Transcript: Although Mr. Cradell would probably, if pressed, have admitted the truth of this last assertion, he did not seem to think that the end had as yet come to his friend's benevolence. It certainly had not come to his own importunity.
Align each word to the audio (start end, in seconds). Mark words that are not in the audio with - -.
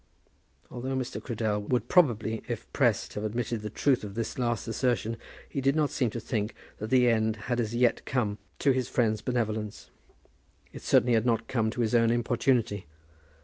Although 0.71 0.95
Mr. 0.95 1.21
Cradell 1.21 1.61
would 1.69 1.87
probably, 1.87 2.41
if 2.47 2.65
pressed, 2.73 3.13
have 3.13 3.23
admitted 3.23 3.61
the 3.61 3.69
truth 3.69 4.03
of 4.03 4.15
this 4.15 4.39
last 4.39 4.67
assertion, 4.67 5.15
he 5.47 5.61
did 5.61 5.75
not 5.75 5.91
seem 5.91 6.09
to 6.09 6.19
think 6.19 6.55
that 6.79 6.89
the 6.89 7.07
end 7.07 7.35
had 7.35 7.59
as 7.59 7.75
yet 7.75 8.03
come 8.03 8.39
to 8.57 8.71
his 8.71 8.89
friend's 8.89 9.21
benevolence. 9.21 9.91
It 10.73 10.81
certainly 10.81 11.13
had 11.13 11.27
not 11.27 11.47
come 11.47 11.69
to 11.69 11.81
his 11.81 11.93
own 11.93 12.09
importunity. 12.09 12.87